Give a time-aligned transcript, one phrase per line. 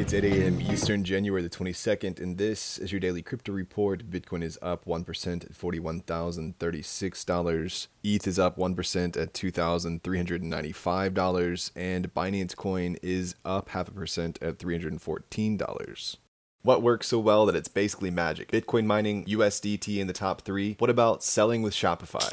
[0.00, 0.62] It's 8 a.m.
[0.62, 4.10] Eastern, January the 22nd, and this is your daily crypto report.
[4.10, 7.88] Bitcoin is up 1% at $41,036.
[8.02, 11.70] ETH is up 1% at $2,395.
[11.76, 16.16] And Binance Coin is up half a percent at $314.
[16.62, 18.50] What works so well that it's basically magic?
[18.50, 20.76] Bitcoin mining, USDT in the top three.
[20.78, 22.32] What about selling with Shopify?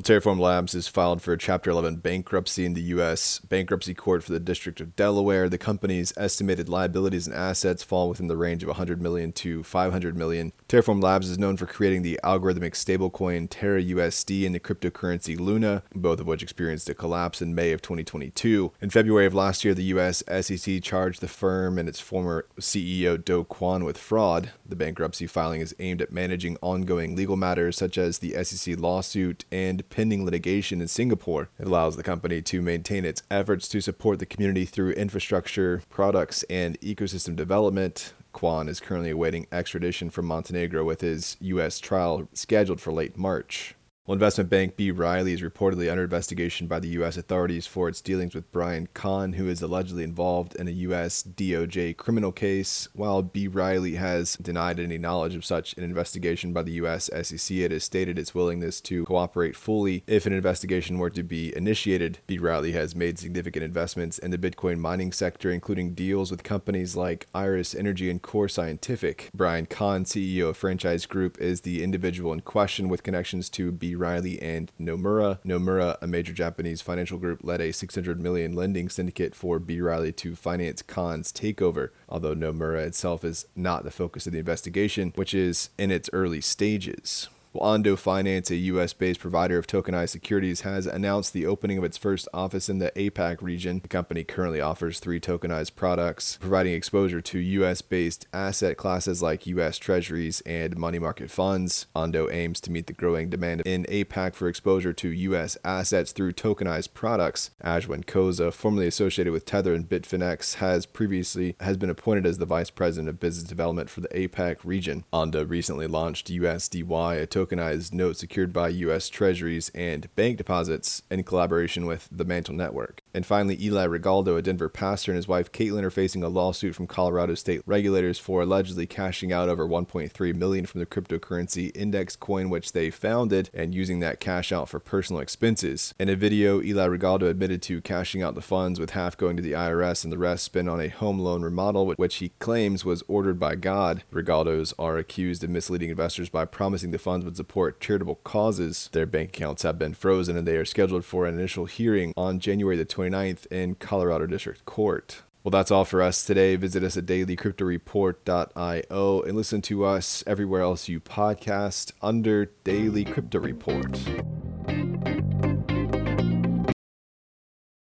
[0.00, 3.38] Well, Terraform Labs is filed for Chapter 11 bankruptcy in the U.S.
[3.40, 5.50] bankruptcy court for the District of Delaware.
[5.50, 10.16] The company's estimated liabilities and assets fall within the range of 100 million to 500
[10.16, 10.54] million.
[10.70, 15.82] Terraform Labs is known for creating the algorithmic stablecoin Terra USD and the cryptocurrency Luna,
[15.94, 18.72] both of which experienced a collapse in May of 2022.
[18.80, 20.22] In February of last year, the U.S.
[20.40, 24.52] SEC charged the firm and its former CEO Do Kwon with fraud.
[24.64, 29.44] The bankruptcy filing is aimed at managing ongoing legal matters such as the SEC lawsuit
[29.52, 31.50] and pending litigation in Singapore.
[31.58, 36.42] It allows the company to maintain its efforts to support the community through infrastructure, products,
[36.44, 38.14] and ecosystem development.
[38.32, 41.80] Kwon is currently awaiting extradition from Montenegro with his U.S.
[41.80, 43.74] trial scheduled for late March.
[44.10, 44.90] Well, investment bank B.
[44.90, 47.16] Riley is reportedly under investigation by the U.S.
[47.16, 51.22] authorities for its dealings with Brian Kahn, who is allegedly involved in a U.S.
[51.22, 52.88] DOJ criminal case.
[52.92, 53.46] While B.
[53.46, 57.08] Riley has denied any knowledge of such an investigation by the U.S.
[57.22, 61.56] SEC, it has stated its willingness to cooperate fully if an investigation were to be
[61.56, 62.18] initiated.
[62.26, 62.36] B.
[62.36, 67.28] Riley has made significant investments in the Bitcoin mining sector, including deals with companies like
[67.32, 69.30] Iris Energy and Core Scientific.
[69.32, 73.94] Brian Kahn, CEO of Franchise Group, is the individual in question with connections to B.
[74.00, 75.38] Riley and Nomura.
[75.44, 79.80] Nomura, a major Japanese financial group, led a 600 million lending syndicate for B.
[79.80, 85.12] Riley to finance Kahn's takeover, although Nomura itself is not the focus of the investigation,
[85.14, 87.28] which is in its early stages.
[87.58, 91.96] Ondo Finance, a US based provider of tokenized securities, has announced the opening of its
[91.96, 93.80] first office in the APAC region.
[93.80, 99.48] The company currently offers three tokenized products, providing exposure to US based asset classes like
[99.48, 101.86] US treasuries and money market funds.
[101.94, 106.32] Ondo aims to meet the growing demand in APAC for exposure to US assets through
[106.34, 107.50] tokenized products.
[107.64, 112.46] Ajwan Koza, formerly associated with Tether and Bitfinex, has previously has been appointed as the
[112.46, 115.04] vice president of business development for the APAC region.
[115.12, 119.08] Ondo recently launched USDY, a tokenized note secured by U.S.
[119.08, 123.02] Treasuries and bank deposits in collaboration with the Mantle Network.
[123.14, 126.74] And finally, Eli Regalado, a Denver pastor, and his wife Kaitlyn are facing a lawsuit
[126.74, 132.48] from Colorado state regulators for allegedly cashing out over 1.3 million from the cryptocurrency INDXcoin
[132.50, 135.94] which they founded and using that cash out for personal expenses.
[135.98, 139.42] In a video, Eli Regalado admitted to cashing out the funds with half going to
[139.42, 143.02] the IRS and the rest spent on a home loan remodel which he claims was
[143.08, 144.04] ordered by God.
[144.12, 148.88] Regalados are accused of misleading investors by promising the funds would support charitable causes.
[148.92, 152.40] Their bank accounts have been frozen and they are scheduled for an initial hearing on
[152.40, 155.22] January the 29th in Colorado District Court.
[155.44, 156.56] Well, that's all for us today.
[156.56, 163.38] Visit us at dailycryptoreport.io and listen to us everywhere else you podcast under Daily Crypto
[163.38, 163.96] Report.